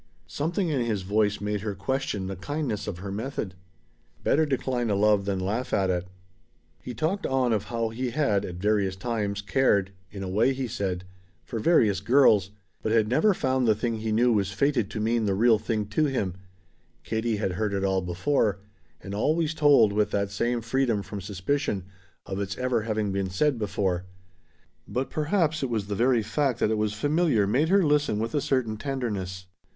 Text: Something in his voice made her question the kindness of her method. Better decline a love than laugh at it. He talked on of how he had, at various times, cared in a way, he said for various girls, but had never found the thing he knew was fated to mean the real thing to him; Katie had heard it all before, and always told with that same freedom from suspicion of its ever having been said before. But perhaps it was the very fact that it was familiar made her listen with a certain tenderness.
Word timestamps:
Something 0.25 0.69
in 0.69 0.81
his 0.83 1.03
voice 1.03 1.39
made 1.39 1.61
her 1.61 1.75
question 1.75 2.25
the 2.25 2.35
kindness 2.35 2.87
of 2.87 2.97
her 2.97 3.11
method. 3.11 3.53
Better 4.23 4.47
decline 4.47 4.89
a 4.89 4.95
love 4.95 5.25
than 5.25 5.39
laugh 5.39 5.73
at 5.73 5.91
it. 5.91 6.07
He 6.81 6.95
talked 6.95 7.27
on 7.27 7.53
of 7.53 7.65
how 7.65 7.89
he 7.89 8.09
had, 8.09 8.43
at 8.43 8.55
various 8.55 8.95
times, 8.95 9.43
cared 9.43 9.91
in 10.09 10.23
a 10.23 10.27
way, 10.27 10.53
he 10.53 10.65
said 10.67 11.03
for 11.43 11.59
various 11.59 11.99
girls, 11.99 12.49
but 12.81 12.91
had 12.91 13.07
never 13.09 13.35
found 13.35 13.67
the 13.67 13.75
thing 13.75 13.97
he 13.99 14.11
knew 14.11 14.33
was 14.33 14.51
fated 14.51 14.89
to 14.89 14.99
mean 14.99 15.25
the 15.27 15.35
real 15.35 15.59
thing 15.59 15.85
to 15.89 16.05
him; 16.05 16.33
Katie 17.03 17.37
had 17.37 17.51
heard 17.51 17.71
it 17.71 17.83
all 17.85 18.01
before, 18.01 18.57
and 19.01 19.13
always 19.13 19.53
told 19.53 19.93
with 19.93 20.09
that 20.09 20.31
same 20.31 20.61
freedom 20.61 21.03
from 21.03 21.21
suspicion 21.21 21.83
of 22.25 22.39
its 22.41 22.57
ever 22.57 22.81
having 22.81 23.11
been 23.11 23.29
said 23.29 23.59
before. 23.59 24.05
But 24.87 25.11
perhaps 25.11 25.61
it 25.61 25.69
was 25.69 25.85
the 25.85 25.93
very 25.93 26.23
fact 26.23 26.57
that 26.57 26.71
it 26.71 26.77
was 26.79 26.93
familiar 26.93 27.45
made 27.45 27.69
her 27.69 27.83
listen 27.83 28.17
with 28.17 28.33
a 28.33 28.41
certain 28.41 28.77
tenderness. 28.77 29.45